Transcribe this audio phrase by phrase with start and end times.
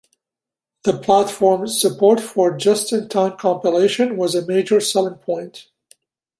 [0.83, 5.67] The platform’s support for just-in-time compilation was a major selling point.